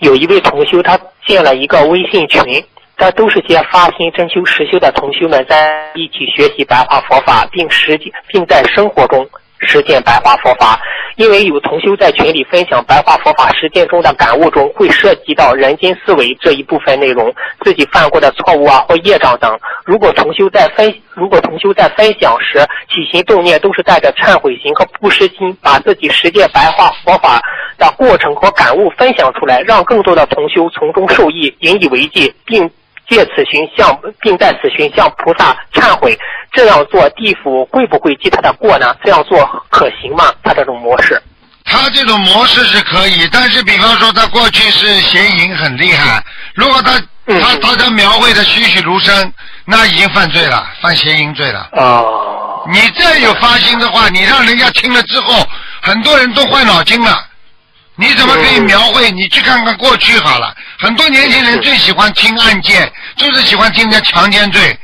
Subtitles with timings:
[0.00, 2.42] 有一位同修，他建了一个微信群，
[2.96, 9.28] 这都是些发心真修实修的同修们在一起学习白话佛法，并实际并在生活中
[9.58, 10.80] 实践白话佛法。
[11.16, 17.30] 因为有同修在群里分享白话佛法实践中的感悟中，会涉及到人间思维这一部分内容，
[17.62, 19.58] 自己犯过的错误啊或业障等。
[19.84, 27.42] 如果同修在分如果同修在分享时起心动念都是带着忏悔心和不失心，把自己实践白话佛法
[27.80, 32.70] 的过程和感悟分享出来，让更多的同修从中受益，引以为戒，并
[33.08, 36.16] 借此寻向，并在此寻向菩萨忏悔。
[36.52, 38.94] 这样做，地府会不会记他的过呢？
[39.02, 40.30] 这样做可行吗？
[40.42, 41.20] 他这种模式，
[41.64, 46.22] 他这种模式是可以，但是比方说他过去是邪淫很厉害，
[46.54, 49.32] 如果他嗯他他他描绘的栩栩如生，
[49.64, 51.68] 那已经犯罪了，犯邪淫罪了。
[51.72, 55.46] 哦，你再有发心的话，你让人家听了之后，
[55.80, 57.26] 很多人都坏脑筋了。
[58.00, 59.10] 你怎么可以描绘？
[59.10, 64.74] 你去看看过去好了，很多年轻人最喜欢听案件，就是喜欢听人家强奸罪，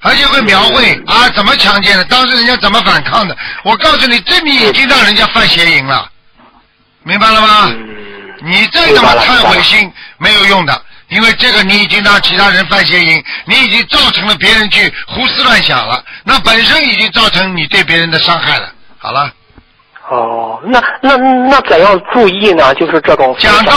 [0.00, 3.36] 而且会描绘啊怎么强奸的，当时人家怎么反抗的。
[3.64, 6.08] 我告诉你，这你已经让人家犯邪淫了，
[7.02, 7.64] 明白了吗？
[7.70, 7.88] 嗯，
[8.44, 18.72] 你再怎么忏悔心没有用的，因为这个你已经让其他人犯邪淫，你已经造成了别人去胡思乱想了，那本身已经造成你对别人的伤害了。
[18.98, 19.28] 好了，
[20.10, 22.74] 哦，那那那怎样注意呢？
[22.74, 23.74] 就是这种讲到，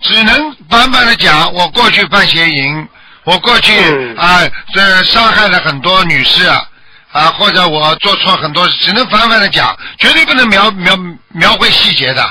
[0.00, 0.34] 只能
[0.68, 2.88] 反反的讲，我过去犯邪淫，
[3.24, 4.40] 我过去嗯啊
[4.74, 6.62] 这伤害了很多女士啊。
[7.12, 10.96] 啊，或者我做错很多事，只能反反的讲，绝对不能描描
[11.30, 12.22] 描绘细节的。